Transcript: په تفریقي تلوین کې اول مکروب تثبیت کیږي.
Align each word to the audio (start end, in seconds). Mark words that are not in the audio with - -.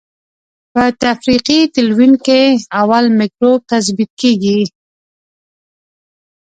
په 0.73 0.83
تفریقي 1.03 1.59
تلوین 1.73 2.13
کې 2.25 2.41
اول 2.81 3.03
مکروب 3.19 3.59
تثبیت 3.71 4.11
کیږي. 4.21 4.59